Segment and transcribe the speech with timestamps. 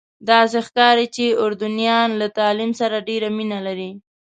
[0.29, 3.91] داسې ښکاري چې اردنیان له تعلیم سره ډېره مینه لري.